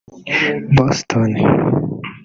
Boston 0.79 1.35